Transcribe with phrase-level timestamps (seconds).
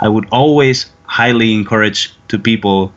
[0.00, 2.92] I would always highly encourage to people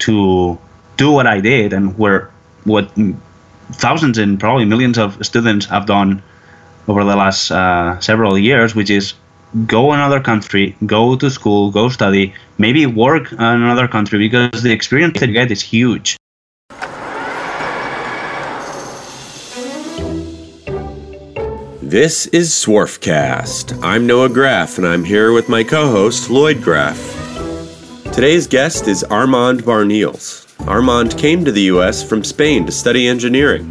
[0.00, 0.58] to
[0.96, 2.30] do what I did and where
[2.64, 2.90] what
[3.72, 6.22] thousands and probably millions of students have done
[6.88, 9.14] over the last uh, several years, which is
[9.66, 14.72] go another country, go to school, go study, maybe work in another country because the
[14.72, 16.16] experience that you get is huge.
[21.86, 23.80] This is Swarfcast.
[23.80, 26.98] I'm Noah Graff, and I'm here with my co host, Lloyd Graff.
[28.12, 30.52] Today's guest is Armand Barniels.
[30.66, 32.02] Armand came to the U.S.
[32.02, 33.70] from Spain to study engineering.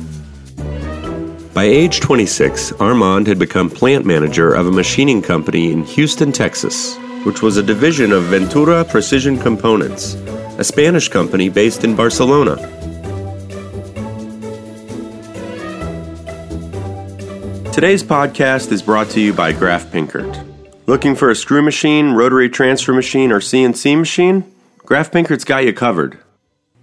[1.53, 6.95] By age 26, Armand had become plant manager of a machining company in Houston, Texas,
[7.25, 10.13] which was a division of Ventura Precision Components,
[10.57, 12.55] a Spanish company based in Barcelona.
[17.75, 20.47] Today's podcast is brought to you by Graff Pinkert.
[20.87, 24.49] Looking for a screw machine, rotary transfer machine, or CNC machine?
[24.77, 26.17] Graff Pinkert's got you covered.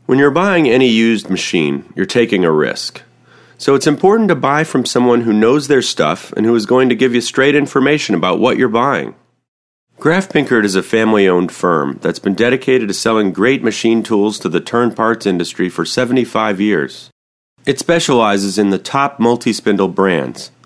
[0.04, 3.00] When you're buying any used machine, you're taking a risk.
[3.56, 6.90] So it's important to buy from someone who knows their stuff and who is going
[6.90, 9.14] to give you straight information about what you're buying.
[9.98, 14.38] Graff Pinkert is a family owned firm that's been dedicated to selling great machine tools
[14.40, 17.08] to the turn parts industry for 75 years.
[17.64, 20.50] It specializes in the top multi spindle brands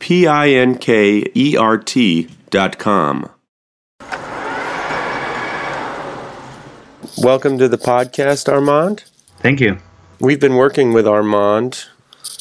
[0.00, 3.30] P I N K E R T dot com.
[7.18, 9.04] Welcome to the podcast, Armand.
[9.40, 9.78] Thank you.
[10.18, 11.84] We've been working with Armand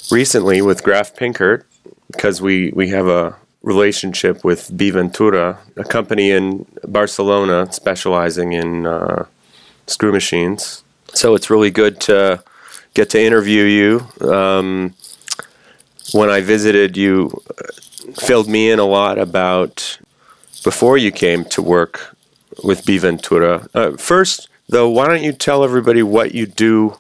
[0.10, 1.64] recently with Graff Pinkert
[2.12, 9.26] because we, we have a relationship with Biventura, a company in Barcelona specializing in uh,
[9.86, 10.84] screw machines.
[11.14, 12.42] So it's really good to
[12.94, 14.30] get to interview you.
[14.30, 14.94] Um,
[16.12, 17.32] when I visited, you
[18.16, 20.00] filled me in a lot about
[20.64, 22.16] before you came to work
[22.64, 23.68] with Biventura.
[23.74, 26.96] Uh, first, though, why don't you tell everybody what you do?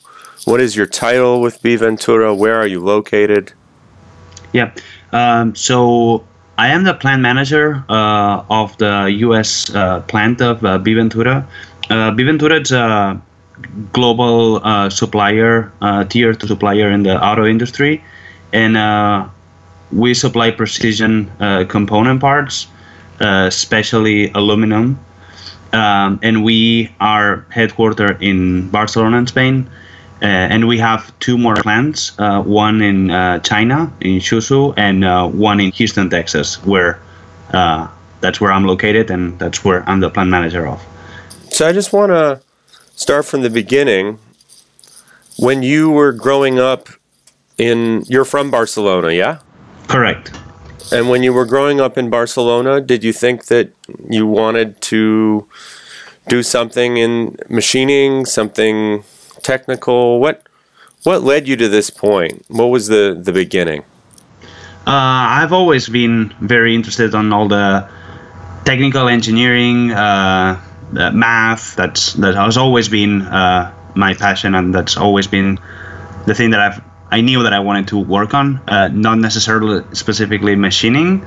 [0.46, 2.38] What is your title with Biventura?
[2.38, 3.53] Where are you located?
[4.53, 4.74] Yeah.
[5.12, 6.25] Um, so
[6.58, 9.74] I am the plant manager uh, of the U.S.
[9.74, 11.46] Uh, plant of uh, Biventura.
[11.90, 13.22] Uh, Biventura is a
[13.92, 18.02] global uh, supplier, uh, tier two supplier in the auto industry
[18.54, 19.28] and uh,
[19.92, 22.68] we supply precision uh, component parts,
[23.22, 25.00] uh, especially aluminum.
[25.72, 29.70] Um, and we are headquartered in Barcelona, Spain.
[30.22, 33.08] Uh, and we have two more plants, uh, one in
[33.42, 35.04] China, in Suzhou, and
[35.40, 37.00] one in Houston, Texas, where
[37.52, 40.86] that's where I'm located, and that's where I'm the plant manager of.
[41.52, 42.42] So I just want to
[42.96, 44.20] start from the beginning.
[45.38, 46.90] When you were growing up
[47.59, 49.40] in you're from Barcelona, yeah?
[49.88, 50.31] Correct.
[50.92, 53.72] And when you were growing up in Barcelona, did you think that
[54.09, 55.47] you wanted to
[56.28, 59.03] do something in machining, something
[59.44, 60.19] technical?
[60.19, 60.44] What
[61.03, 62.44] what led you to this point?
[62.48, 63.84] What was the the beginning?
[64.88, 67.88] Uh, I've always been very interested on all the
[68.66, 70.59] technical engineering, uh,
[70.92, 71.75] math.
[71.75, 75.59] That's that has always been uh, my passion, and that's always been
[76.25, 79.84] the thing that I've I knew that I wanted to work on, uh, not necessarily
[79.94, 81.25] specifically machining,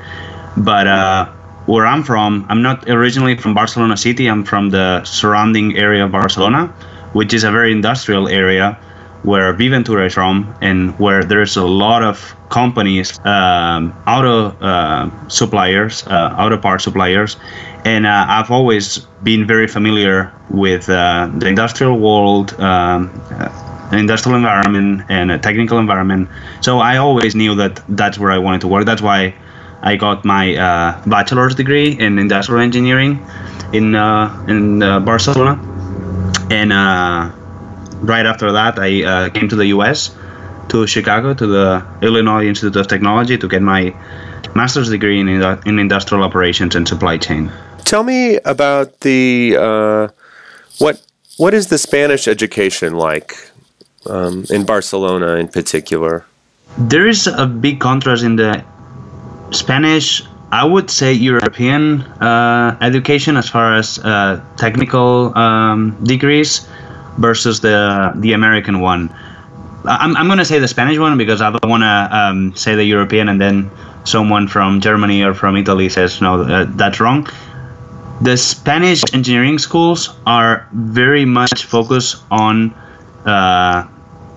[0.57, 1.27] but uh,
[1.67, 4.27] where I'm from, I'm not originally from Barcelona City.
[4.27, 6.69] I'm from the surrounding area of Barcelona,
[7.13, 8.79] which is a very industrial area
[9.23, 16.05] where Biventura is from, and where there's a lot of companies, um, auto uh, suppliers,
[16.09, 17.37] uh, auto part suppliers,
[17.85, 22.59] and uh, I've always been very familiar with uh, the industrial world.
[22.61, 23.11] Um,
[23.93, 26.29] industrial environment and a technical environment.
[26.61, 28.87] So I always knew that that's where I wanted to work.
[28.87, 29.35] That's why
[29.83, 33.25] I got my uh, bachelor's degree in industrial engineering
[33.73, 35.59] in uh, in uh, Barcelona,
[36.51, 37.31] and uh,
[38.01, 40.15] right after that I uh, came to the U.S.
[40.69, 43.95] to Chicago to the Illinois Institute of Technology to get my
[44.55, 47.51] master's degree in in industrial operations and supply chain.
[47.85, 50.09] Tell me about the uh,
[50.79, 51.03] what
[51.39, 53.35] what is the Spanish education like?
[54.07, 56.25] Um, in Barcelona in particular?
[56.79, 58.65] There is a big contrast in the
[59.51, 60.23] Spanish
[60.53, 66.69] I would say European uh, education as far as uh, technical um, degrees
[67.17, 69.09] versus the the American one.
[69.85, 72.77] I'm, I'm going to say the Spanish one because I don't want to um, say
[72.77, 73.71] the European and then
[74.05, 77.27] someone from Germany or from Italy says no uh, that's wrong.
[78.21, 82.75] The Spanish engineering schools are very much focused on
[83.25, 83.87] uh,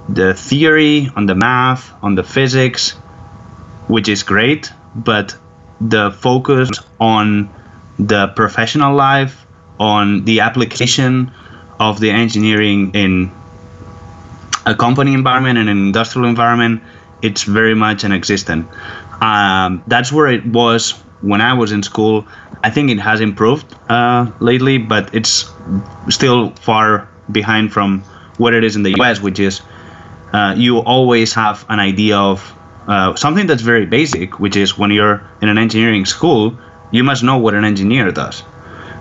[0.10, 2.92] the theory, on the math, on the physics,
[3.88, 5.36] which is great, but
[5.82, 7.50] the focus on
[8.00, 9.46] the professional life,
[9.80, 11.32] on the application
[11.80, 13.32] of the engineering in
[14.66, 16.82] a company environment and an industrial environment,
[17.22, 18.68] it's very much inexistent.
[19.22, 20.92] Um, that's where it was
[21.22, 22.28] when I was in school.
[22.64, 25.52] I think it has improved uh, lately, but it's
[26.10, 28.04] still far behind from
[28.38, 29.62] what it is in the US, which is
[30.34, 32.54] uh, you always have an idea of
[32.88, 36.58] uh, something that's very basic, which is when you're in an engineering school,
[36.92, 38.44] you must know what an engineer does,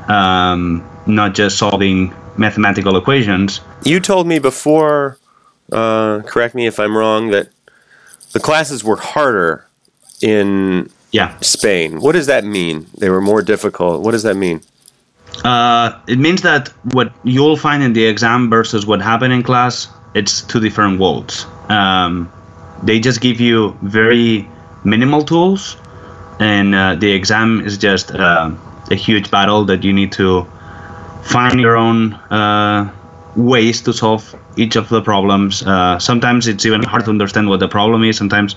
[0.09, 3.61] um, not just solving mathematical equations.
[3.85, 5.19] You told me before,
[5.73, 7.49] uh, correct me if I'm wrong, that
[8.33, 9.67] the classes were harder
[10.21, 11.39] in yeah.
[11.41, 12.01] Spain.
[12.01, 12.87] What does that mean?
[12.99, 14.03] They were more difficult.
[14.03, 14.63] What does that mean?
[15.43, 19.89] Uh, it means that what you'll find in the exam versus what happened in class,
[20.15, 21.47] it's two different worlds.
[21.69, 22.31] Um,
[22.83, 24.49] they just give you very
[24.85, 25.77] minimal tools,
[26.41, 28.51] and uh, the exam is just uh,
[28.91, 30.47] a huge battle that you need to
[31.25, 32.93] find your own uh,
[33.37, 35.63] ways to solve each of the problems.
[35.63, 38.17] Uh, sometimes it's even hard to understand what the problem is.
[38.17, 38.57] Sometimes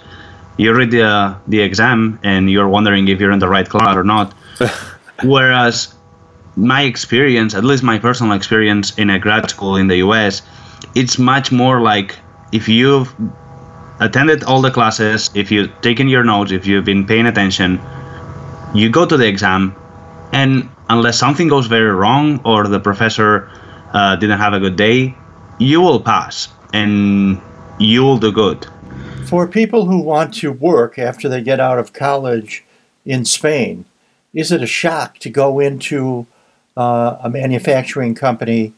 [0.57, 4.03] you read the the exam and you're wondering if you're in the right class or
[4.03, 4.33] not.
[5.23, 5.93] Whereas
[6.57, 10.41] my experience, at least my personal experience in a grad school in the US,
[10.95, 12.17] it's much more like
[12.51, 13.13] if you've
[13.99, 17.79] attended all the classes, if you've taken your notes, if you've been paying attention,
[18.73, 19.75] you go to the exam,
[20.33, 23.49] and unless something goes very wrong or the professor
[23.93, 25.15] uh, didn't have a good day,
[25.59, 27.39] you will pass and
[27.79, 28.65] you will do good.
[29.27, 32.63] For people who want to work after they get out of college
[33.05, 33.85] in Spain,
[34.33, 36.25] is it a shock to go into
[36.77, 38.73] uh, a manufacturing company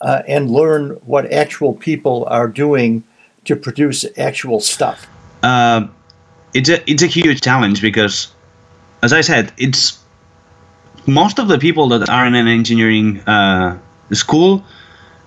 [0.00, 3.04] uh, and learn what actual people are doing
[3.44, 5.06] to produce actual stuff?
[5.42, 5.86] Uh,
[6.54, 8.32] it's a it's a huge challenge because,
[9.02, 10.02] as I said, it's
[11.06, 13.78] most of the people that are in an engineering uh,
[14.12, 14.64] school,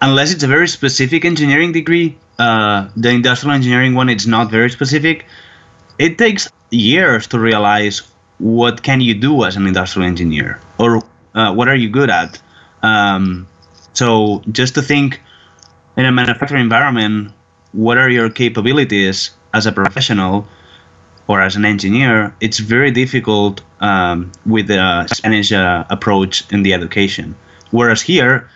[0.01, 4.69] unless it's a very specific engineering degree, uh, the industrial engineering one it's not very
[4.69, 5.25] specific.
[5.99, 8.01] It takes years to realize
[8.39, 11.03] what can you do as an industrial engineer or
[11.35, 12.41] uh, what are you good at.
[12.83, 13.47] Um,
[13.93, 15.21] so just to think
[15.97, 17.33] in a manufacturing environment,
[17.73, 20.47] what are your capabilities as a professional
[21.27, 22.35] or as an engineer?
[22.41, 27.35] It's very difficult um, with the Spanish uh, approach in the education.
[27.71, 28.49] Whereas here,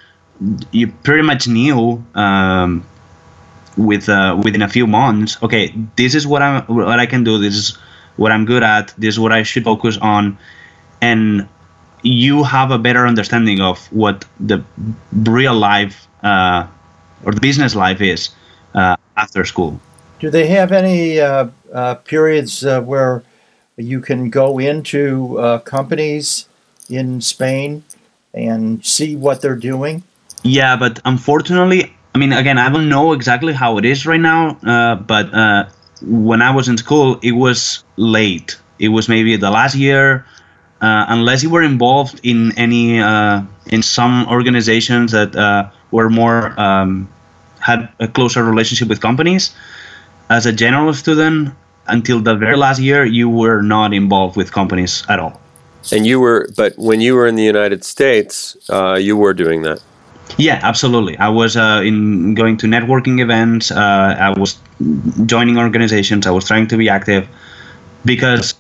[0.71, 2.86] you pretty much knew um,
[3.78, 5.38] with uh, within a few months.
[5.42, 7.38] Okay, this is what I what I can do.
[7.38, 7.78] This is
[8.18, 8.94] what I'm good at.
[8.98, 10.38] This is what I should focus on,
[11.01, 11.48] and
[12.06, 14.63] you have a better understanding of what the
[15.12, 16.68] real life uh,
[17.24, 18.30] or the business life is
[18.75, 19.80] uh, after school.
[20.19, 23.24] Do they have any uh, uh periods uh, where
[23.78, 26.48] you can go into uh, companies
[26.90, 27.84] in Spain
[28.34, 30.04] and see what they're doing?
[30.44, 34.54] Yeah, but unfortunately, I mean, again, I don't know exactly how it is right now,
[35.07, 35.31] but
[36.02, 38.57] when I was in school, it was late.
[38.78, 40.26] It was maybe the last year
[40.85, 43.42] uh, unless you were involved in any uh,
[43.75, 47.09] in some organizations that uh, were more um,
[47.59, 49.44] had a closer relationship with companies.
[50.30, 51.54] As a general student,
[51.87, 55.42] until the very last year, you were not involved with companies at all.
[55.92, 59.61] And you were, but when you were in the United States, uh, you were doing
[59.63, 59.80] that.
[60.37, 61.15] Yeah, absolutely.
[61.18, 63.71] I was uh, in going to networking events.
[63.71, 64.57] Uh, I was
[65.25, 66.25] joining organizations.
[66.25, 67.27] I was trying to be active
[68.04, 68.56] because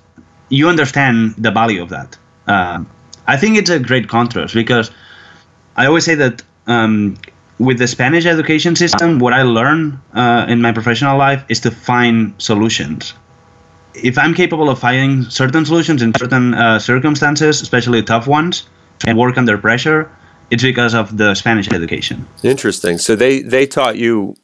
[0.49, 2.17] you understand the value of that.
[2.47, 2.83] Uh,
[3.27, 4.91] I think it's a great contrast because
[5.75, 7.17] I always say that um,
[7.59, 11.71] with the Spanish education system, what I learn uh, in my professional life is to
[11.71, 13.13] find solutions.
[13.93, 18.67] If I'm capable of finding certain solutions in certain uh, circumstances, especially tough ones,
[19.07, 20.11] and work under pressure,
[20.51, 22.27] it's because of the Spanish education.
[22.43, 22.97] Interesting.
[22.97, 24.35] So they they taught you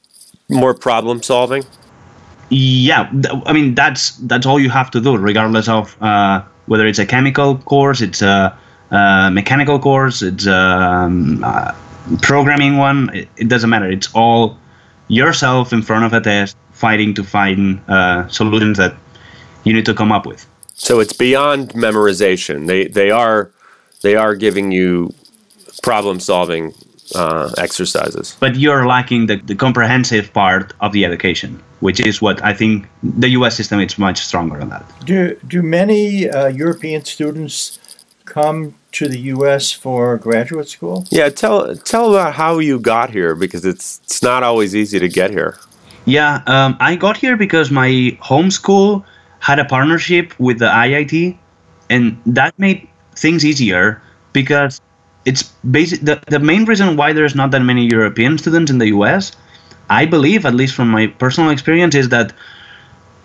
[0.49, 1.63] more problem solving
[2.51, 3.11] yeah
[3.45, 7.05] i mean that's that's all you have to do regardless of uh, whether it's a
[7.05, 8.55] chemical course it's a,
[8.91, 11.75] a mechanical course it's a, um, a
[12.21, 14.57] programming one it, it, doesn't matter it's all
[15.07, 18.95] yourself in front of a test fighting to find uh, solutions that
[19.63, 20.45] you need to come up with
[20.81, 22.65] So it's beyond memorization.
[22.65, 23.51] They they are
[24.01, 25.13] they are giving you
[25.83, 26.73] problem solving
[27.13, 28.35] uh, exercises.
[28.39, 32.87] But you're lacking the, the comprehensive part of the education, which is what I think
[33.03, 33.57] the U.S.
[33.57, 34.85] system is much stronger on that.
[35.05, 37.79] Do do many uh, European students
[38.25, 39.71] come to the U.S.
[39.71, 41.05] for graduate school?
[41.11, 45.09] Yeah, tell tell about how you got here because it's it's not always easy to
[45.09, 45.57] get here.
[46.05, 49.05] Yeah, um, I got here because my home school
[49.39, 51.37] had a partnership with the IIT,
[51.89, 54.01] and that made things easier
[54.33, 54.81] because
[55.25, 56.01] it's basic.
[56.01, 59.31] The, the main reason why there's not that many European students in the US,
[59.91, 62.31] I believe, at least from my personal experience, is that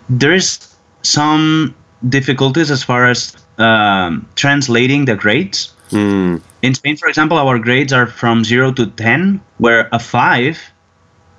[0.09, 0.59] there is
[1.01, 1.73] some
[2.09, 5.73] difficulties as far as um, translating the grades.
[5.91, 6.41] Mm.
[6.61, 10.59] In Spain, for example, our grades are from zero to ten, where a five,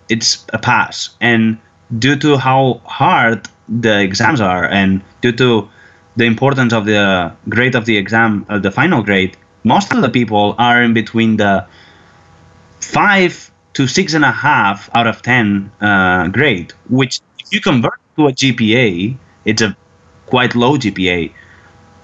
[0.08, 1.58] it's a pass, and
[1.98, 5.68] due to how hard the exams are, and due to
[6.16, 10.08] the importance of the grade of the exam, uh, the final grade, most of the
[10.08, 11.66] people are in between the
[12.80, 18.00] five to six and a half out of ten uh, grade, which if you convert
[18.16, 19.76] to a GPA, it's a
[20.26, 21.30] quite low GPA.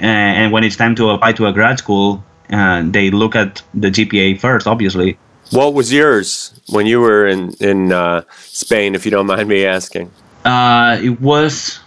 [0.00, 0.06] Uh,
[0.40, 3.90] and when it's time to apply to a grad school, uh, they look at the
[3.90, 5.18] GPA first, obviously.
[5.50, 9.66] What was yours when you were in in uh, Spain, if you don't mind me
[9.66, 10.12] asking?
[10.44, 11.80] Uh, it was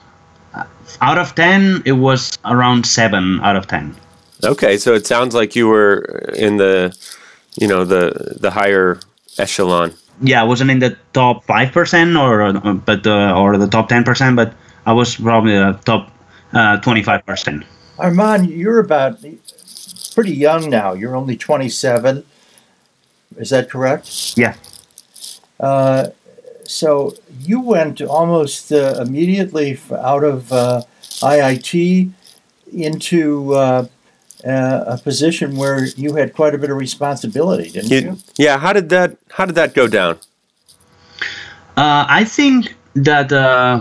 [1.00, 1.82] out of ten.
[1.86, 3.96] It was around seven out of ten.
[4.44, 6.02] Okay, so it sounds like you were
[6.36, 6.94] in the,
[7.56, 9.00] you know, the the higher
[9.40, 9.94] echelon.
[10.22, 13.90] Yeah, I wasn't in the top five percent or uh, but uh, or the top
[13.90, 14.54] ten percent, but
[14.86, 16.12] I was probably the top
[16.82, 17.64] twenty five percent.
[18.00, 19.20] Armand, you're about
[20.18, 20.94] pretty young now.
[20.94, 22.24] You're only 27.
[23.38, 24.36] Is that correct?
[24.36, 24.56] Yeah.
[25.60, 26.08] Uh,
[26.64, 30.82] so you went almost uh, immediately out of uh,
[31.22, 32.12] IIT
[32.74, 33.90] into
[34.44, 38.12] uh, uh, a position where you had quite a bit of responsibility, didn't you?
[38.12, 38.18] you?
[38.38, 38.58] Yeah.
[38.58, 40.20] How did that How did that go down?
[41.76, 43.32] Uh, I think that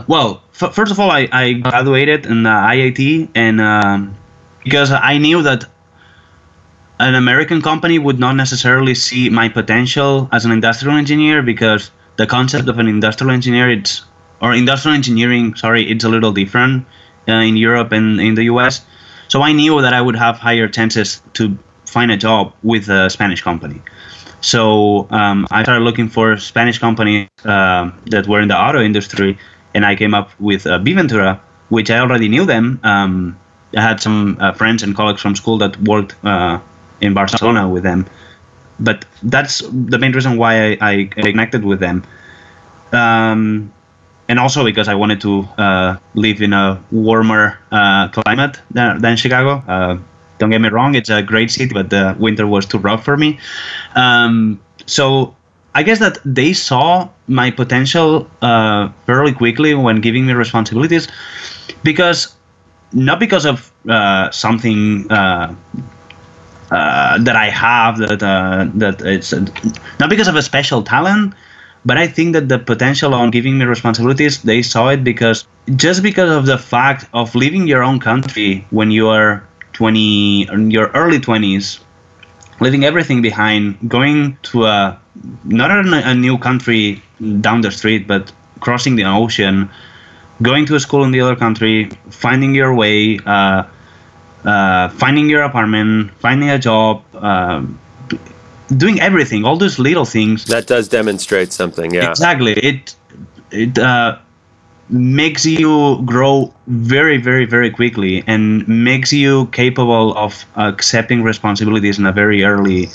[0.08, 4.14] well, f- first of all, I, I graduated in IIT, and um,
[4.64, 5.64] because I knew that
[6.98, 12.26] an American company would not necessarily see my potential as an industrial engineer because the
[12.26, 14.02] concept of an industrial engineer it's
[14.40, 16.86] or industrial engineering sorry it's a little different
[17.28, 18.84] uh, in Europe and in the US
[19.37, 23.11] so I knew that I would have higher chances to find a job with a
[23.11, 23.83] Spanish company
[24.40, 29.38] so um, I started looking for Spanish companies uh, that were in the auto industry
[29.75, 33.37] and I came up with uh, Biventura which I already knew them um,
[33.76, 36.61] I had some uh, friends and colleagues from school that worked uh,
[37.00, 38.07] in Barcelona with them.
[38.81, 42.05] But that's the main reason why I, I connected with them.
[42.93, 43.73] Um,
[44.28, 49.16] and also because I wanted to uh, live in a warmer uh, climate than, than
[49.16, 49.62] Chicago.
[49.68, 49.99] Uh,
[50.38, 53.16] don't get me wrong, it's a great city, but the winter was too rough for
[53.16, 53.38] me.
[53.95, 55.35] Um, so
[55.75, 61.09] I guess that they saw my potential uh, fairly quickly when giving me responsibilities,
[61.83, 62.35] because
[62.92, 65.54] not because of uh, something uh,
[66.71, 69.33] that I have that that it's
[70.00, 71.35] not because of a special talent,
[71.87, 76.02] but I think that the potential on giving me responsibilities they saw it because just
[76.02, 80.88] because of the fact of leaving your own country when you are 20 in your
[80.88, 81.81] early 20s
[82.61, 85.00] leaving everything behind going to a
[85.45, 87.02] not a, a new country
[87.40, 89.71] down the street but crossing the ocean
[90.43, 93.62] going to a school in the other country finding your way uh,
[94.47, 97.78] uh, finding your apartment, finding a job, um,
[98.76, 100.44] doing everything, all those little things.
[100.46, 102.11] That does demonstrate something, yeah.
[102.11, 102.52] Exactly.
[102.54, 102.94] It
[103.50, 104.18] it uh,
[104.88, 112.06] makes you grow very, very, very quickly, and makes you capable of accepting responsibilities in
[112.06, 112.88] a very early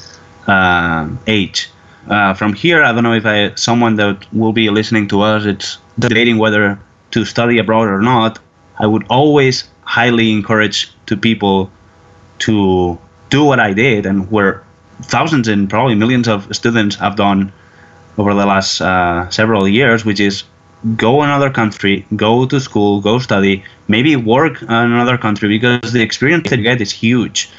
[0.48, 1.70] uh, age.
[2.08, 5.46] Uh, from here, I don't know if I someone that will be listening to us,
[5.46, 6.80] it's debating whether
[7.12, 8.40] to study abroad or not.
[8.80, 11.70] I would always highly encourage to people
[12.40, 12.98] to
[13.30, 14.64] do what I did and where
[15.04, 17.52] thousands and probably millions of students have done
[18.18, 20.44] over the last uh, several years, which is
[20.96, 26.02] go another country, go to school, go study, maybe work in another country because the
[26.02, 27.50] experience that you get is huge.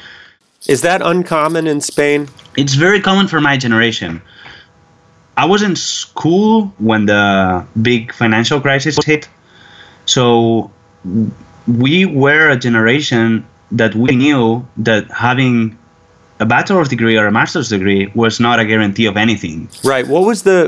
[0.67, 2.27] Is that uncommon in Spain?
[2.55, 4.21] It's very common for my generation.
[5.35, 9.27] I was in school when the big financial crisis hit.
[10.05, 10.71] So
[11.67, 15.77] we were a generation that we knew that having
[16.43, 19.69] a bachelor's degree or a master's degree was not a guarantee of anything.
[19.83, 20.05] Right.
[20.13, 20.59] What was the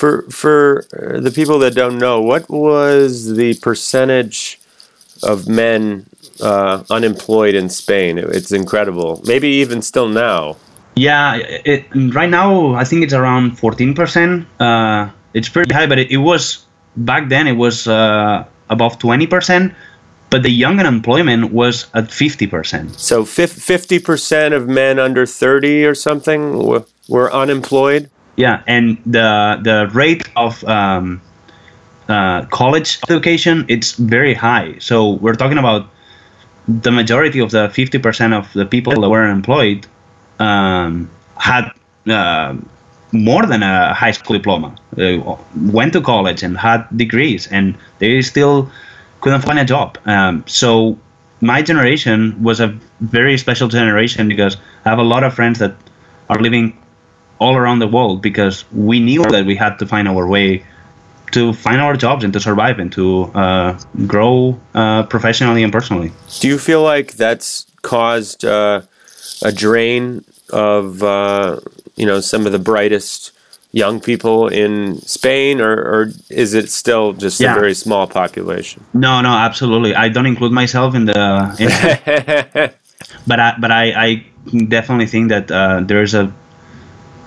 [0.00, 0.58] for for
[0.98, 4.58] uh, the people that don't know what was the percentage
[5.22, 6.06] of men
[6.40, 8.18] uh, unemployed in Spain.
[8.18, 9.22] It's incredible.
[9.24, 10.56] Maybe even still now.
[10.96, 11.36] Yeah,
[11.72, 14.46] it, right now I think it's around 14%.
[14.60, 16.64] Uh, it's pretty high, but it, it was
[16.96, 19.74] back then it was uh, above 20%.
[20.34, 22.98] But the young unemployment was at 50%.
[22.98, 26.58] So 50% of men under 30 or something
[27.08, 28.10] were, unemployed?
[28.34, 31.22] Yeah, and the the rate of um,
[32.08, 34.74] uh, college education it's very high.
[34.80, 35.86] So we're talking about
[36.66, 39.86] the majority of the 50% of the people that were employed
[40.40, 41.70] um, had
[42.08, 42.56] uh,
[43.12, 45.36] more than a high school diploma, uh,
[45.78, 48.68] went to college and had degrees, and they still
[49.24, 49.96] couldn't find a job.
[50.04, 50.98] Um, so
[51.40, 52.68] my generation was a
[53.00, 55.74] very special generation because I have a lot of friends that
[56.28, 56.78] are living
[57.38, 60.62] all around the world because we knew that we had to find our way
[61.32, 66.12] to find our jobs and to survive and to uh, grow uh, professionally and personally.
[66.40, 68.82] Do you feel like that's caused uh,
[69.42, 71.60] a drain of uh,
[71.96, 73.32] you know some of the brightest
[73.74, 77.52] young people in Spain, or, or is it still just yeah.
[77.52, 78.84] a very small population?
[78.94, 79.94] No, no, absolutely.
[79.94, 81.20] I don't include myself in the.
[81.58, 81.68] In
[83.26, 84.26] but I, but I, I
[84.68, 86.32] definitely think that uh, there's a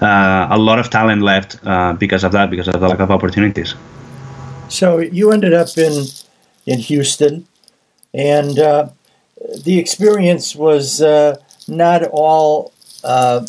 [0.01, 1.59] uh, a lot of talent left
[1.99, 3.75] because of that, because of the lack of opportunities.
[4.69, 6.05] So you ended up in
[6.65, 7.47] in Houston,
[8.13, 8.89] and uh,
[9.63, 11.37] the experience was uh,
[11.67, 12.73] not all
[13.03, 13.45] uh,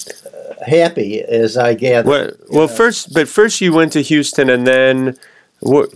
[0.68, 2.08] happy, as I gather.
[2.08, 5.18] Well, well, first, but first you went to Houston, and then
[5.60, 5.90] what?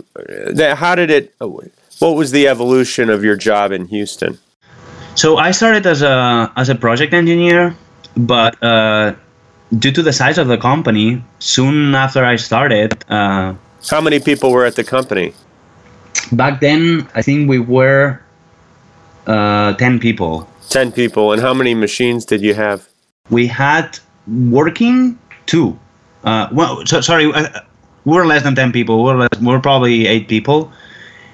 [0.57, 1.35] How did it?
[1.39, 4.39] What was the evolution of your job in Houston?
[5.15, 7.75] So I started as a as a project engineer,
[8.17, 9.15] but uh,
[9.77, 13.53] due to the size of the company, soon after I started uh,
[13.89, 15.33] how many people were at the company?
[16.31, 18.21] Back then, I think we were
[19.27, 20.47] uh, 10 people.
[20.69, 21.33] 10 people.
[21.33, 22.87] And how many machines did you have?
[23.29, 25.77] We had working two.
[26.23, 27.61] Uh, well, so, sorry, uh,
[28.05, 29.03] we're less than 10 people.
[29.03, 30.71] We're less, we were probably eight people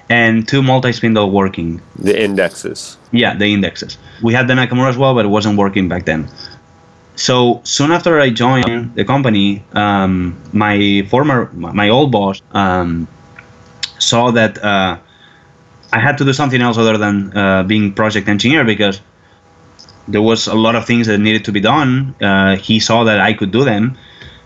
[0.08, 1.80] and two multi-spindle working.
[1.96, 2.98] The indexes.
[3.12, 3.96] Yeah, the indexes.
[4.22, 6.28] We had the Nakamura as well, but it wasn't working back then.
[7.14, 13.06] So soon after I joined the company, um, my former, my old boss, um,
[13.98, 14.98] saw that uh,
[15.92, 19.00] I had to do something else other than uh, being project engineer because
[20.12, 22.14] there was a lot of things that needed to be done.
[22.20, 23.96] Uh, he saw that I could do them,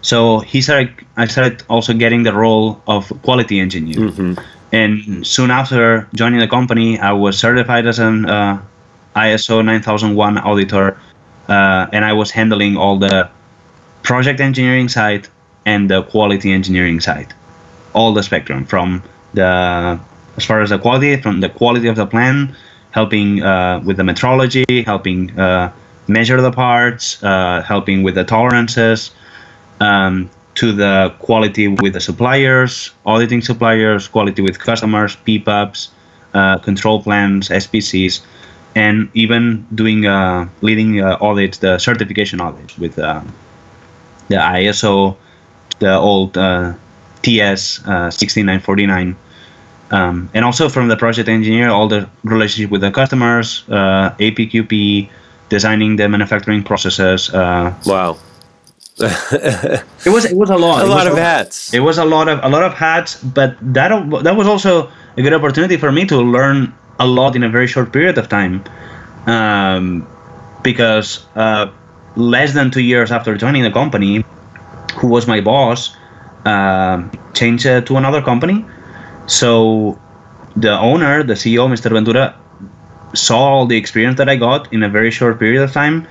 [0.03, 0.91] so he started.
[1.17, 4.11] I started also getting the role of quality engineer.
[4.11, 4.35] Mm-hmm.
[4.73, 8.61] And soon after joining the company, I was certified as an uh,
[9.15, 10.99] ISO 9001 auditor
[11.49, 13.29] uh, and I was handling all the
[14.03, 15.29] project engineering side
[15.67, 17.33] and the quality engineering side,
[17.93, 19.03] all the spectrum from
[19.35, 19.99] the
[20.37, 22.57] as far as the quality from the quality of the plan,
[22.95, 25.73] helping uh, with the metrology, helping uh,
[26.07, 29.11] measure the parts, uh, helping with the tolerances,
[29.81, 35.89] um, to the quality with the suppliers, auditing suppliers, quality with customers, PPAPs,
[36.35, 38.23] uh, control plans, SPCs
[38.77, 43.23] and even doing uh, leading uh, audits, the certification audit with the
[44.31, 45.17] ISO,
[45.79, 46.35] the old
[47.23, 49.17] TS 16949.
[49.91, 55.09] Um, and also from the project engineer, all the relationship with the customers, uh, APQP,
[55.49, 57.33] designing the manufacturing processes.
[57.33, 58.17] Uh, wow.
[58.99, 60.83] it was it was a lot.
[60.83, 61.75] A it lot of a, hats.
[61.75, 63.91] It was a lot of a lot of hats, but that
[64.23, 67.67] that was also a good opportunity for me to learn a lot in a very
[67.67, 68.63] short period of time
[69.27, 70.07] um,
[70.63, 71.71] because uh,
[72.17, 74.25] less than two years after joining the company
[74.97, 75.97] who was my boss
[76.45, 78.65] uh, changed uh, to another company
[79.27, 79.99] so
[80.57, 82.35] the owner the ceo mr ventura
[83.15, 86.07] saw all the experience that i got in a very short period of time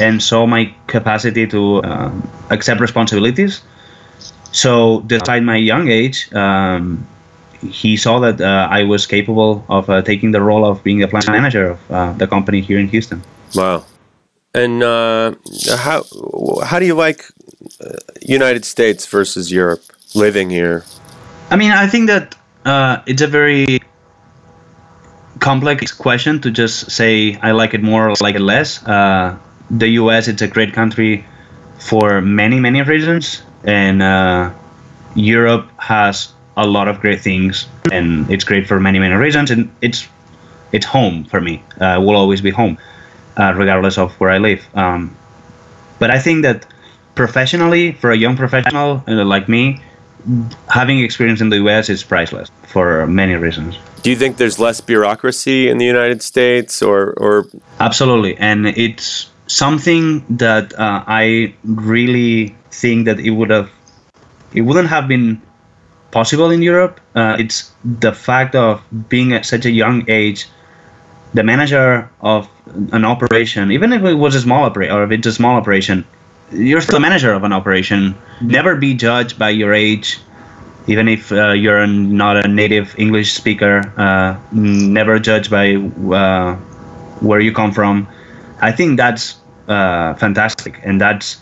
[0.00, 2.12] and saw my capacity to uh,
[2.50, 3.62] accept responsibilities
[4.52, 7.06] so despite my young age um,
[7.62, 11.08] he saw that uh, I was capable of uh, taking the role of being the
[11.08, 13.22] plant manager of uh, the company here in Houston.
[13.54, 13.84] Wow.
[14.54, 15.34] And uh,
[15.76, 16.04] how
[16.64, 17.24] how do you like
[17.80, 19.82] uh, United States versus Europe
[20.14, 20.84] living here?
[21.50, 22.34] I mean, I think that
[22.66, 23.80] uh, it's a very
[25.38, 28.78] complex question to just say I like it more or like it less.
[29.70, 30.28] the U.S.
[30.28, 31.24] it's a great country
[31.78, 34.00] for many many reasons, and
[35.14, 39.50] Europe has a lot of great things, and it's great for many many reasons.
[39.50, 40.08] And it's
[40.72, 41.62] it's home for me.
[41.80, 42.78] Uh, will always be home,
[43.36, 44.66] uh, regardless of where I live.
[44.74, 45.16] Um,
[45.98, 46.66] but I think that
[47.14, 49.80] professionally, for a young professional uh, like me,
[50.68, 53.78] having experience in the US is priceless for many reasons.
[54.02, 57.46] Do you think there's less bureaucracy in the United States, or or
[57.80, 63.70] Absolutely, and it's something that uh, I really think that it would have,
[64.52, 65.40] it wouldn't have been
[66.10, 67.00] possible in Europe.
[67.14, 70.48] Uh, it's the fact of being at such a young age,
[71.34, 72.48] the manager of
[72.92, 76.06] an operation, even if it was a small operation or if it's a small operation,
[76.52, 78.16] you're still a manager of an operation.
[78.40, 80.18] Never be judged by your age,
[80.86, 83.92] even if uh, you're not a native English speaker.
[83.96, 86.54] Uh, never judged by uh,
[87.20, 88.08] where you come from.
[88.60, 89.36] I think that's
[89.68, 91.40] uh, fantastic, and that's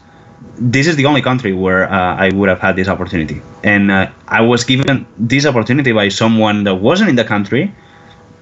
[0.57, 4.11] this is the only country where uh, I would have had this opportunity, and uh,
[4.29, 7.75] I was given this opportunity by someone that wasn't in the country,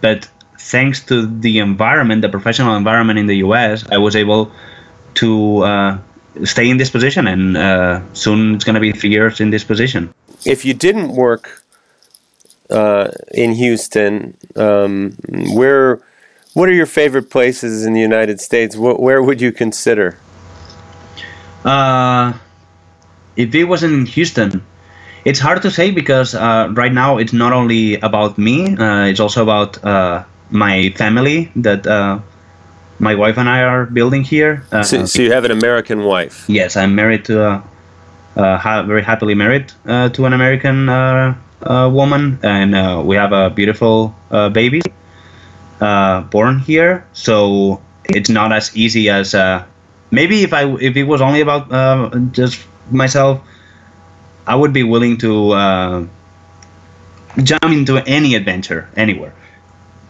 [0.00, 4.52] but thanks to the environment, the professional environment in the U.S., I was able
[5.14, 5.98] to uh,
[6.44, 9.64] stay in this position, and uh, soon it's going to be three years in this
[9.64, 10.12] position.
[10.44, 11.62] if you didn't work
[12.70, 15.16] uh, in Houston, um,
[15.54, 16.00] where
[16.54, 18.74] what are your favorite places in the United States?
[18.74, 20.18] Wh- where would you consider?
[21.64, 22.32] Uh,
[23.36, 24.62] if it wasn't in Houston,
[25.24, 29.20] it's hard to say because uh, right now it's not only about me, uh, it's
[29.20, 32.18] also about uh, my family that uh,
[33.02, 34.62] my wife and I are building here.
[34.72, 36.44] Uh, So, so you have an American wife.
[36.48, 37.52] yes, I'm married to a,
[38.36, 41.34] uh, ha- very happily married uh, to an American uh,
[41.66, 44.80] uh, woman, and uh, we have a beautiful uh, baby
[45.80, 47.04] uh, born here.
[47.12, 49.64] So it's not as easy as uh,
[50.10, 53.40] maybe if I if it was only about uh, just myself,
[54.46, 56.04] I would be willing to uh,
[57.42, 59.32] jump into any adventure anywhere.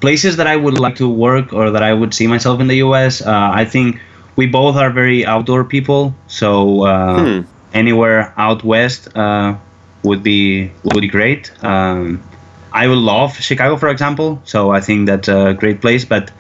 [0.03, 2.77] Places that I would like to work or that I would see myself in the
[2.79, 3.23] U.S.
[3.23, 4.01] Uh, I think
[4.37, 7.43] we both are very outdoor people, so uh, Hmm.
[7.73, 9.57] anywhere out west uh,
[10.05, 11.53] would be would be great.
[11.65, 12.27] Um,
[12.73, 14.43] I would love Chicago, for example.
[14.45, 16.33] So I think that's a great place, but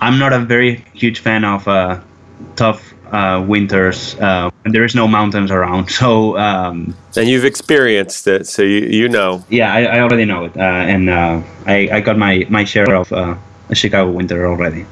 [0.00, 2.00] I'm not a very huge fan of uh,
[2.56, 4.14] tough uh, winters.
[4.16, 8.80] Uh, and there is no mountains around, so um, And you've experienced it, so you,
[8.86, 9.44] you know.
[9.48, 12.94] yeah, I, I already know it, uh, and uh, I, I got my, my share
[12.94, 13.34] of uh,
[13.70, 14.86] a Chicago winter already.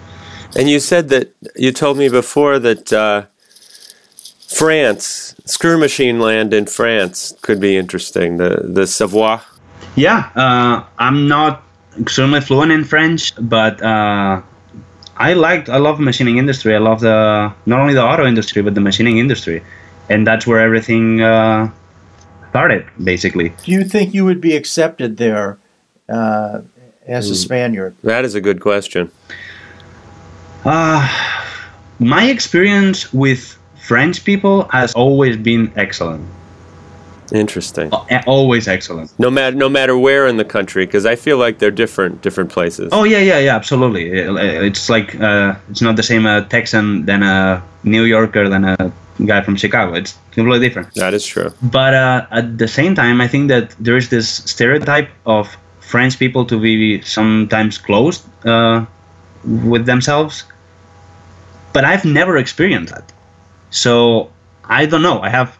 [0.56, 3.26] And you said that you told me before that uh,
[4.48, 8.38] France, screw machine land in France, could be interesting.
[8.38, 9.40] The the Savoie.
[9.96, 11.62] Yeah, uh, I'm not
[12.00, 14.40] extremely fluent in French, but uh,
[15.18, 16.74] I liked, I love machining industry.
[16.74, 19.62] I love the not only the auto industry but the machining industry,
[20.08, 21.70] and that's where everything uh,
[22.50, 23.50] started, basically.
[23.64, 25.58] Do you think you would be accepted there
[26.08, 26.60] uh,
[27.06, 27.34] as a Hmm.
[27.34, 27.94] Spaniard?
[28.02, 29.10] That is a good question.
[30.64, 31.00] Uh,
[31.98, 36.26] my experience with French people has always been excellent,
[37.32, 37.92] Interesting.
[37.92, 39.10] Uh, always excellent.
[39.18, 42.50] No matter no matter where in the country, because I feel like they're different different
[42.50, 42.90] places.
[42.92, 44.10] Oh yeah, yeah, yeah, absolutely.
[44.10, 48.64] It- It's like uh, it's not the same a Texan than a New Yorker than
[48.64, 48.76] a
[49.24, 49.94] guy from Chicago.
[49.94, 50.94] It's completely different.
[50.94, 51.50] That is true.
[51.62, 56.18] But uh, at the same time, I think that there is this stereotype of French
[56.18, 58.84] people to be sometimes closed uh,
[59.44, 60.44] with themselves.
[61.72, 63.12] But I've never experienced that,
[63.70, 64.30] so
[64.64, 65.20] I don't know.
[65.20, 65.50] I have.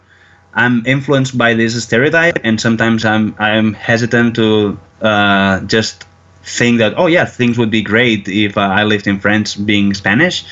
[0.57, 6.05] I'm influenced by this stereotype, and sometimes I'm I'm hesitant to uh, just
[6.43, 9.93] think that oh yeah things would be great if uh, I lived in France being
[9.93, 10.45] Spanish,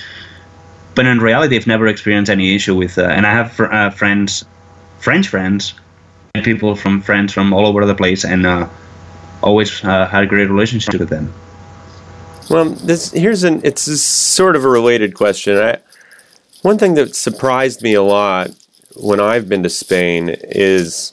[0.94, 3.90] but in reality I've never experienced any issue with uh, and I have fr- uh,
[3.90, 4.44] friends,
[4.98, 5.72] French friends,
[6.42, 8.68] people from France from all over the place, and uh,
[9.42, 11.32] always uh, had great relationship with them.
[12.50, 15.56] Well, this here's an it's sort of a related question.
[15.56, 15.78] I,
[16.60, 18.50] one thing that surprised me a lot
[18.96, 21.12] when I've been to Spain is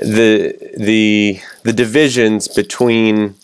[0.00, 3.34] the the the divisions between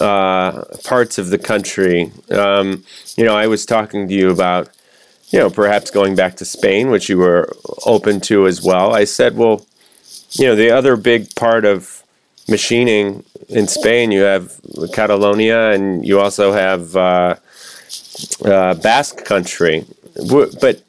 [0.00, 2.12] uh, parts of the country.
[2.30, 2.84] Um,
[3.16, 4.70] you know, I was talking to you about
[5.28, 7.52] you know perhaps going back to Spain, which you were
[7.86, 8.94] open to as well.
[8.94, 9.66] I said, well,
[10.32, 12.02] you know, the other big part of
[12.48, 14.60] machining in Spain, you have
[14.92, 17.36] Catalonia, and you also have uh,
[18.44, 19.84] uh, Basque Country.
[20.28, 20.82] But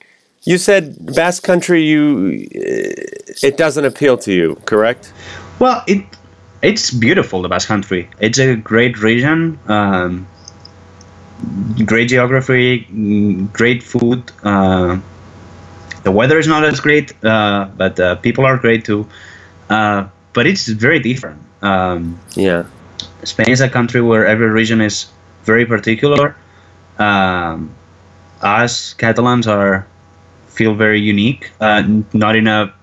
[0.46, 5.12] you said Basque Country, you it doesn't appeal to you, correct?
[5.60, 6.04] Well, it
[6.62, 8.10] it's beautiful, the Basque Country.
[8.20, 10.28] It's a great region, um,
[11.86, 12.88] great geography,
[13.52, 14.32] great food.
[14.44, 15.00] Uh,
[16.04, 19.08] the weather is not as great, uh, but uh, people are great too.
[19.70, 21.42] Uh, but it's very different.
[21.62, 22.64] Um, Yeah.
[23.24, 25.08] Spain is a country where every region is
[25.44, 26.36] very particular.
[27.00, 27.74] Um,
[28.42, 29.88] us Catalans are
[30.56, 32.74] feel very unique, uh, not in a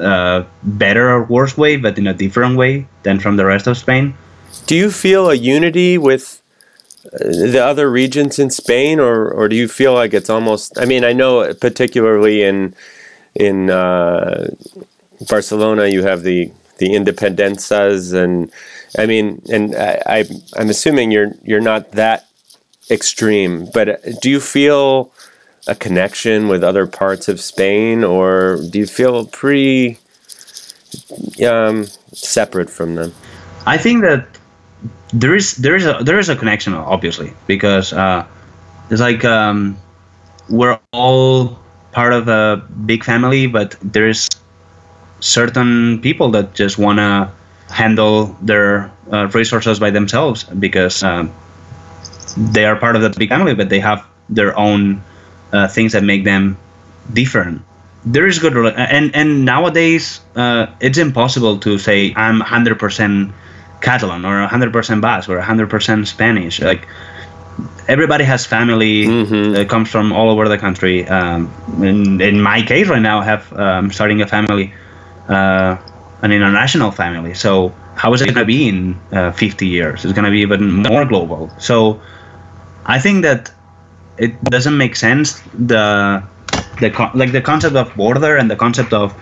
[0.00, 3.76] uh, better or worse way, but in a different way than from the rest of
[3.76, 4.14] Spain.
[4.66, 6.42] Do you feel a unity with
[7.06, 7.18] uh,
[7.54, 10.78] the other regions in Spain, or, or do you feel like it's almost?
[10.78, 12.74] I mean, I know particularly in
[13.34, 14.50] in uh,
[15.28, 18.52] Barcelona, you have the the Independenzas, and
[18.98, 20.24] I mean, and I, I
[20.56, 22.28] I'm assuming you're you're not that
[22.90, 25.12] extreme, but do you feel
[25.66, 29.98] a connection with other parts of Spain, or do you feel pretty
[31.46, 33.12] um, separate from them?
[33.66, 34.26] I think that
[35.12, 38.26] there is there is a there is a connection, obviously, because uh,
[38.90, 39.76] it's like um,
[40.48, 41.58] we're all
[41.92, 44.28] part of a big family, but there is
[45.20, 47.30] certain people that just want to
[47.72, 51.30] handle their uh, resources by themselves because um,
[52.36, 55.02] they are part of the big family, but they have their own
[55.52, 56.56] uh, things that make them
[57.12, 57.62] different.
[58.04, 63.32] There is good, and and nowadays uh, it's impossible to say I'm 100%
[63.80, 66.60] Catalan or 100% Basque or 100% Spanish.
[66.60, 66.86] Like
[67.88, 69.52] everybody has family mm-hmm.
[69.52, 71.06] that comes from all over the country.
[71.08, 71.50] Um,
[71.82, 74.72] in, in my case, right now, I have um, starting a family,
[75.28, 75.76] uh,
[76.22, 77.34] an international family.
[77.34, 80.04] So how is it going to be in uh, 50 years?
[80.04, 81.50] It's going to be even more global.
[81.58, 82.00] So
[82.86, 83.52] I think that
[84.20, 86.22] it doesn't make sense the
[86.80, 89.14] the like the concept of border and the concept of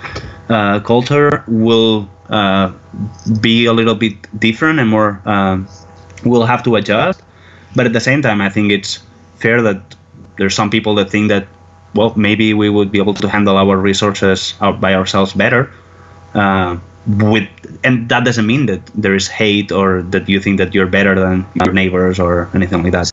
[0.51, 2.73] uh, culture will uh,
[3.41, 5.57] be a little bit different and more uh,
[6.25, 7.23] we'll have to adjust.
[7.77, 8.99] But at the same time i think it's
[9.39, 9.81] fair that
[10.37, 11.47] there's some people that think that
[11.95, 15.71] well maybe we would be able to handle our resources out by ourselves better
[16.35, 17.49] uh, with
[17.85, 21.15] and that doesn't mean that there is hate or that you think that you're better
[21.15, 23.13] than your neighbors or anything like that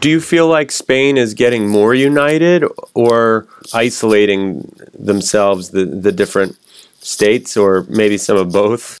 [0.00, 6.56] do you feel like Spain is getting more united or isolating themselves, the, the different
[7.00, 9.00] states, or maybe some of both?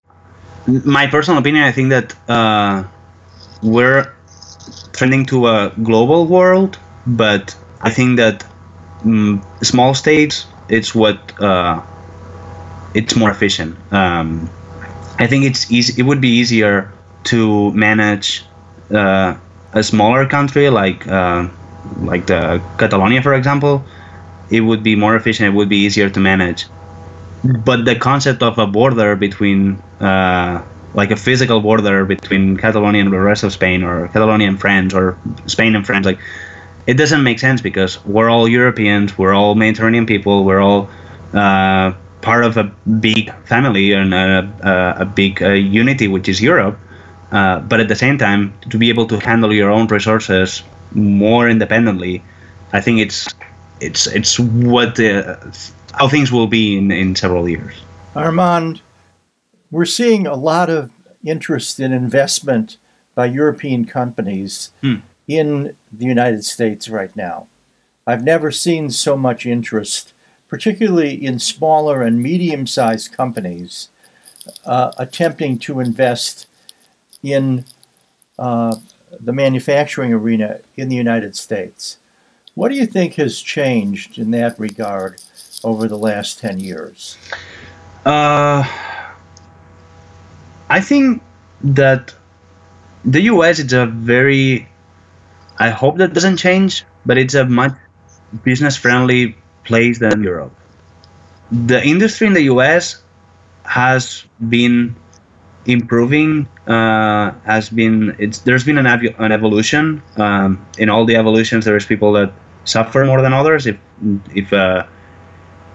[0.66, 2.84] My personal opinion, I think that uh,
[3.62, 4.12] we're
[4.92, 8.44] trending to a global world, but I think that
[9.04, 11.80] mm, small states, it's what uh,
[12.94, 13.76] it's more efficient.
[13.92, 14.50] Um,
[15.18, 16.00] I think it's easy.
[16.00, 16.92] It would be easier
[17.24, 18.44] to manage
[18.92, 19.36] uh,
[19.72, 21.48] a smaller country like uh,
[22.00, 23.84] like the Catalonia, for example,
[24.50, 25.48] it would be more efficient.
[25.48, 26.66] It would be easier to manage.
[27.64, 30.62] But the concept of a border between, uh,
[30.94, 34.94] like a physical border between Catalonia and the rest of Spain, or Catalonia and France,
[34.94, 36.18] or Spain and France, like
[36.86, 40.88] it doesn't make sense because we're all Europeans, we're all Mediterranean people, we're all
[41.34, 42.64] uh, part of a
[43.00, 46.78] big family and a, a, a big uh, unity, which is Europe.
[47.32, 50.62] Uh, but at the same time, to be able to handle your own resources
[50.92, 52.22] more independently,
[52.72, 53.28] I think it's
[53.80, 55.36] it's it's what the,
[55.92, 57.74] how things will be in, in several years.
[58.14, 58.80] Armand,
[59.70, 60.90] we're seeing a lot of
[61.24, 62.78] interest in investment
[63.14, 64.96] by European companies hmm.
[65.26, 67.48] in the United States right now.
[68.06, 70.12] I've never seen so much interest,
[70.48, 73.88] particularly in smaller and medium sized companies,
[74.64, 76.45] uh, attempting to invest
[77.22, 77.64] in
[78.38, 78.76] uh,
[79.20, 81.98] the manufacturing arena in the United States.
[82.54, 85.22] What do you think has changed in that regard
[85.62, 87.18] over the last 10 years?
[88.04, 88.64] Uh,
[90.68, 91.22] I think
[91.62, 92.14] that
[93.04, 94.68] the US is a very,
[95.58, 97.72] I hope that doesn't change, but it's a much
[98.44, 100.54] business friendly place than Europe.
[101.50, 103.02] The industry in the US
[103.64, 104.96] has been
[105.66, 110.02] improving uh, has been it's there's been an, ev- an evolution.
[110.16, 112.32] Um, in all the evolutions there's people that
[112.64, 113.66] suffer more than others.
[113.66, 113.78] If
[114.34, 114.86] if uh,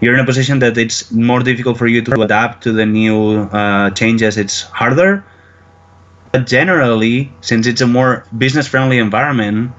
[0.01, 3.43] you're in a position that it's more difficult for you to adapt to the new
[3.51, 5.23] uh, changes it's harder.
[6.31, 9.71] But generally since it's a more business friendly environment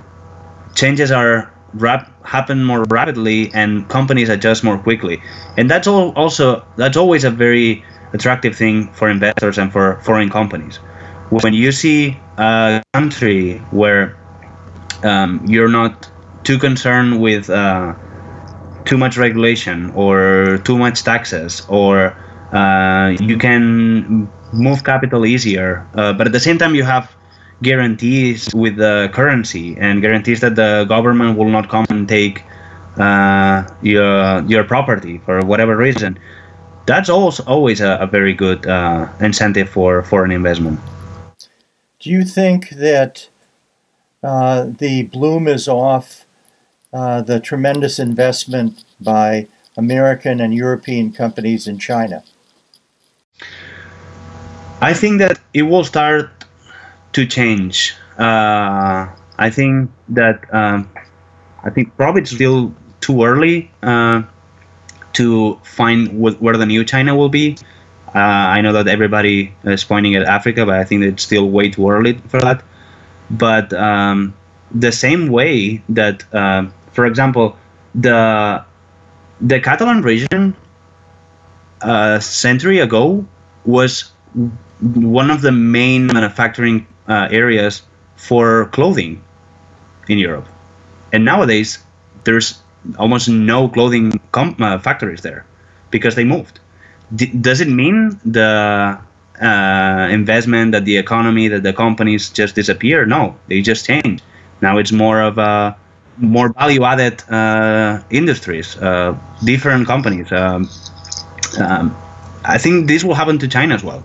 [0.74, 5.22] changes are rap- happen more rapidly and companies adjust more quickly.
[5.56, 10.30] And that's all also that's always a very attractive thing for investors and for foreign
[10.30, 10.76] companies.
[11.30, 14.16] When you see a country where
[15.02, 16.10] um, you're not
[16.44, 17.94] too concerned with uh,
[18.84, 22.14] too much regulation or too much taxes, or
[22.52, 27.14] uh, you can move capital easier, uh, but at the same time you have
[27.62, 32.42] guarantees with the currency and guarantees that the government will not come and take
[32.98, 36.18] uh, your your property for whatever reason
[36.86, 40.80] that's also always a, a very good uh, incentive for foreign investment.
[42.00, 43.28] Do you think that
[44.22, 46.24] uh, the bloom is off
[46.92, 52.22] uh, the tremendous investment by American and European companies in China?
[54.80, 56.44] I think that it will start
[57.12, 57.94] to change.
[58.18, 60.90] Uh, I think that um,
[61.64, 64.22] I think probably it's still too early uh,
[65.14, 67.56] to find wh- where the new China will be.
[68.14, 71.70] Uh, I know that everybody is pointing at Africa, but I think it's still way
[71.70, 72.62] too early for that.
[73.30, 74.34] But um,
[74.74, 77.56] the same way that, uh, for example,
[77.94, 78.62] the
[79.40, 80.56] the Catalan region
[81.80, 83.26] a century ago
[83.64, 84.10] was
[84.80, 87.82] one of the main manufacturing uh, areas
[88.16, 89.22] for clothing
[90.08, 90.46] in Europe,
[91.12, 91.82] and nowadays
[92.24, 92.61] there's
[92.98, 95.44] almost no clothing uh, factories there
[95.90, 96.60] because they moved.
[97.14, 98.98] D- does it mean the
[99.40, 103.06] uh, investment that the economy that the companies just disappear?
[103.06, 104.22] No, they just change.
[104.60, 105.76] Now it's more of a
[106.18, 110.30] more value-added uh, industries, uh, different companies.
[110.32, 110.68] Um,
[111.58, 111.96] um,
[112.44, 114.04] I think this will happen to China as well.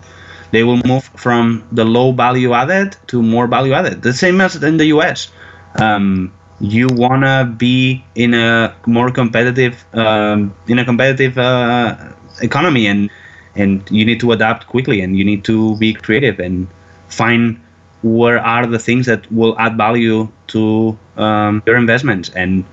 [0.52, 4.02] They will move from the low value added to more value added.
[4.02, 5.30] The same as in the US.
[5.76, 11.96] Um, you wanna be in a more competitive um, in a competitive uh,
[12.42, 13.10] economy, and
[13.56, 16.68] and you need to adapt quickly, and you need to be creative and
[17.10, 17.60] find
[18.04, 22.30] where are the things that will add value to um, your investments.
[22.30, 22.66] And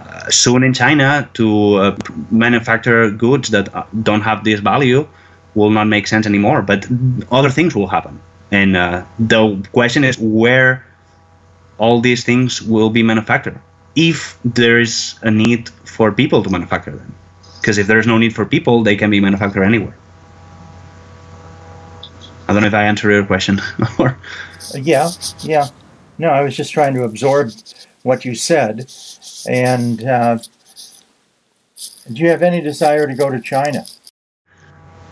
[0.00, 1.96] uh, soon in china to uh,
[2.30, 5.06] manufacture goods that uh, don't have this value
[5.54, 6.86] will not make sense anymore but
[7.30, 8.20] other things will happen.
[8.50, 10.84] And uh, the question is where
[11.82, 13.58] all these things will be manufactured
[13.94, 17.14] if there is a need for people to manufacture them
[17.60, 19.96] because if there's no need for people they can be manufactured anywhere
[22.46, 23.60] i don't know if i answered your question
[23.98, 24.16] or
[24.74, 25.68] yeah, yeah.
[26.18, 27.52] No, I was just trying to absorb
[28.02, 28.90] what you said.
[29.48, 30.38] And uh,
[32.12, 33.84] do you have any desire to go to China?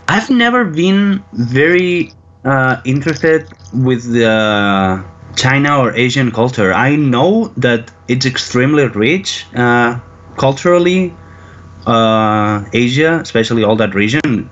[0.08, 2.12] I've never been very
[2.44, 5.04] uh, interested with the
[5.40, 6.70] China or Asian culture.
[6.72, 9.98] I know that it's extremely rich uh,
[10.36, 11.14] culturally.
[11.86, 14.50] Uh, Asia, especially all that region,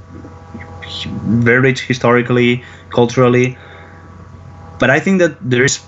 [1.44, 3.56] very rich historically, culturally
[4.78, 5.84] but I think that there's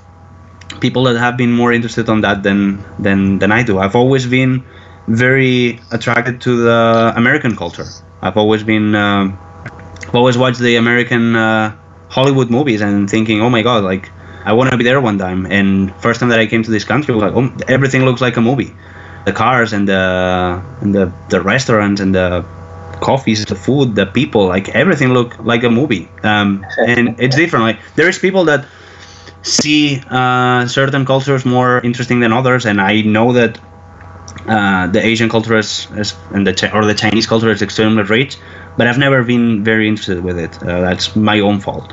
[0.80, 3.78] people that have been more interested on that than than than I do.
[3.78, 4.64] I've always been
[5.08, 7.86] very attracted to the American culture.
[8.22, 9.30] I've always been uh,
[10.12, 11.72] always watched the American uh,
[12.08, 14.10] Hollywood movies and thinking, oh my god, like
[14.44, 15.46] I want to be there one time.
[15.46, 18.40] And first time that I came to this country, like, oh, everything looks like a
[18.40, 18.72] movie.
[19.26, 22.44] The cars and the and the, the restaurants and the
[23.00, 26.08] coffees, the food, the people, like everything look like a movie.
[26.22, 27.64] Um, and it's different.
[27.64, 28.66] Like there is people that
[29.42, 33.58] see uh, certain cultures more interesting than others, and I know that
[34.48, 38.36] uh, the Asian culture is, is and the or the Chinese culture is extremely rich,
[38.76, 40.62] but I've never been very interested with it.
[40.62, 41.92] Uh, that's my own fault.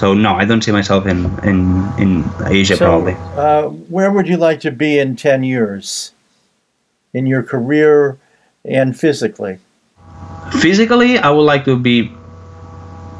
[0.00, 3.12] So no, I don't see myself in in in Asia so, probably.
[3.36, 6.16] Uh, where would you like to be in ten years,
[7.12, 8.16] in your career
[8.64, 9.60] and physically?
[10.64, 12.08] Physically, I would like to be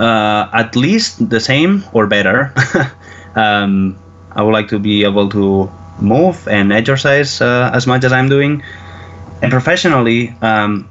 [0.01, 2.49] uh, at least the same or better
[3.37, 4.01] um,
[4.33, 5.69] I would like to be able to
[6.01, 8.65] move and exercise uh, as much as I'm doing.
[9.43, 10.89] And professionally, um,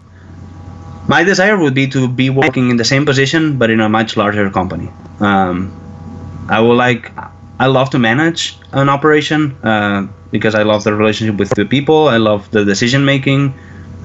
[1.09, 4.15] my desire would be to be working in the same position but in a much
[4.15, 4.89] larger company.
[5.19, 5.57] Um,
[6.49, 7.11] I would like,
[7.59, 12.07] I love to manage an operation uh, because I love the relationship with the people.
[12.07, 13.53] I love the decision making.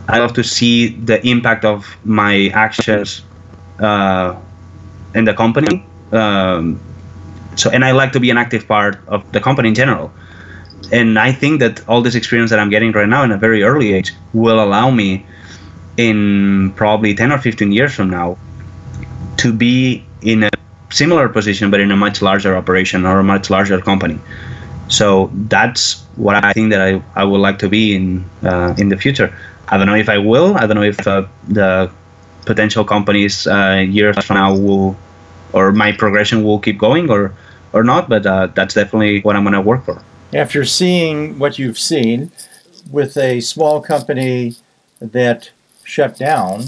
[0.09, 3.23] I love to see the impact of my actions
[3.79, 4.35] uh,
[5.15, 5.87] in the company.
[6.13, 6.81] Um,
[7.57, 10.13] so and i like to be an active part of the company in general
[10.93, 13.63] and i think that all this experience that i'm getting right now in a very
[13.63, 15.25] early age will allow me
[15.97, 18.37] in probably 10 or 15 years from now
[19.37, 20.51] to be in a
[20.91, 24.19] similar position but in a much larger operation or a much larger company.
[24.89, 28.89] So that's what i think that i, I would like to be in uh, in
[28.89, 29.35] the future.
[29.69, 30.57] I don't know if i will.
[30.57, 31.91] I don't know if uh, the
[32.45, 34.97] potential companies uh, years from now will
[35.53, 37.33] or my progression will keep going or
[37.73, 40.01] or not, but uh, that's definitely what I'm going to work for.
[40.33, 42.31] After seeing what you've seen
[42.91, 44.55] with a small company
[45.01, 45.51] that
[45.85, 46.61] shut down,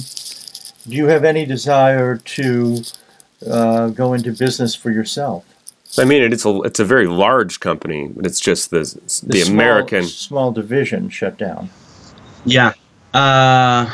[0.87, 2.83] do you have any desire to
[3.51, 5.45] uh, go into business for yourself?
[5.99, 9.41] I mean, it's a it's a very large company, but it's just the the, the
[9.41, 11.71] small, American small division shut down.
[12.45, 12.73] Yeah,
[13.15, 13.91] uh,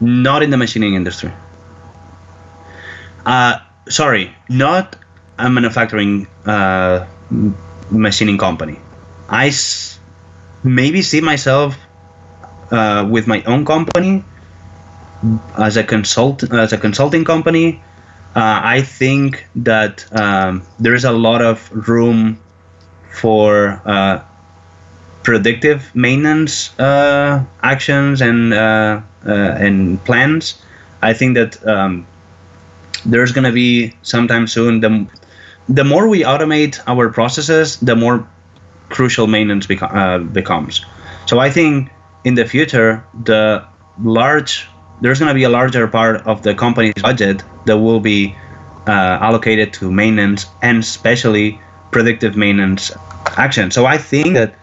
[0.00, 1.32] not in the machining industry.
[3.26, 3.58] Uh,
[3.88, 4.96] sorry, not
[5.38, 7.06] a manufacturing uh,
[7.90, 8.78] machining company.
[9.28, 9.98] I s-
[10.64, 11.76] maybe see myself
[12.70, 14.24] uh, with my own company
[15.58, 17.82] as a consult as a consulting company,
[18.34, 22.40] uh, I think that um, there is a lot of room
[23.12, 24.22] for uh,
[25.22, 30.62] predictive maintenance uh, actions and uh, uh, and plans.
[31.02, 32.06] I think that um,
[33.04, 35.06] there's going to be sometime soon the
[35.68, 38.26] the more we automate our processes, the more
[38.88, 40.84] crucial maintenance beco- uh, becomes.
[41.26, 41.90] So I think
[42.24, 43.64] in the future, the
[44.02, 44.68] large
[45.00, 48.34] there's going to be a larger part of the company's budget that will be
[48.86, 51.58] uh, allocated to maintenance and especially
[51.90, 52.92] predictive maintenance
[53.36, 53.70] action.
[53.70, 54.54] So I think that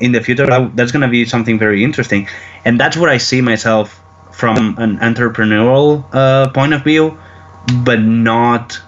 [0.00, 2.28] in the future that's going to be something very interesting,
[2.64, 4.00] and that's where I see myself
[4.32, 7.16] from an entrepreneurial uh, point of view,
[7.84, 8.80] but not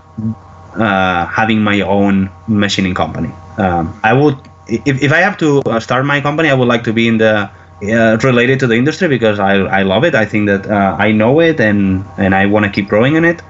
[0.74, 3.30] uh, having my own machining company.
[3.58, 6.82] Um, I would, if, if I have to uh, start my company, I would like
[6.84, 7.48] to be in the
[7.82, 10.14] uh, related to the industry because I, I love it.
[10.14, 13.24] I think that uh, I know it and and I want to keep growing in
[13.24, 13.42] it.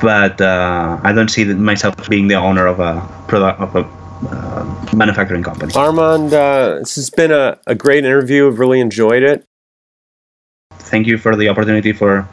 [0.00, 3.84] But uh, I don't see myself being the owner of a product of a
[4.28, 5.72] uh, manufacturing company.
[5.74, 8.48] Armand, uh, this has been a, a great interview.
[8.48, 9.44] I've really enjoyed it.
[10.72, 12.28] Thank you for the opportunity for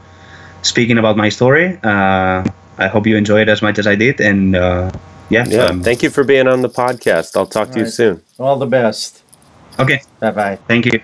[0.61, 1.80] speaking about my story.
[1.84, 2.43] Uh,
[2.78, 4.20] I hope you enjoy it as much as I did.
[4.20, 4.91] And uh,
[5.30, 7.38] yeah, Yeah, um, thank you for being on the podcast.
[7.38, 7.93] I'll talk to you right.
[7.93, 8.22] soon.
[8.39, 9.24] All the best.
[9.80, 10.02] Okay.
[10.20, 10.56] Bye bye.
[10.68, 11.02] Thank you.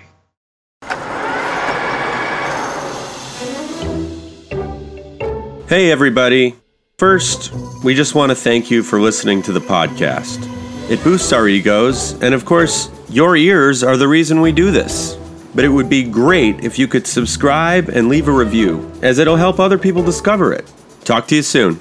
[5.68, 6.54] Hey, everybody.
[6.96, 7.52] First,
[7.82, 10.38] we just want to thank you for listening to the podcast.
[10.88, 15.18] It boosts our egos, and of course, your ears are the reason we do this.
[15.54, 19.36] But it would be great if you could subscribe and leave a review, as it'll
[19.36, 20.72] help other people discover it.
[21.04, 21.78] Talk to you soon.